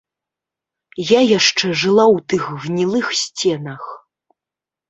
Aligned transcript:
Я 1.09 1.19
яшчэ 1.37 1.65
жыла 1.81 2.05
ў 2.15 2.25
тых 2.33 2.43
гнілых 2.65 3.07
сценах. 3.23 3.83